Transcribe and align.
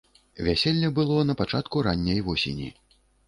Вяселле 0.45 0.89
было 0.99 1.17
на 1.29 1.35
пачатку 1.43 1.83
ранняй 1.87 2.21
восені. 2.31 2.73